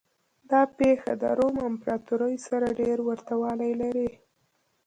دا 0.49 0.61
پېښه 0.77 1.11
د 1.21 1.23
روم 1.39 1.55
امپراتورۍ 1.69 2.35
سره 2.47 2.67
ډېر 2.81 2.97
ورته 3.07 3.33
والی 3.43 3.71
لري. 3.81 4.09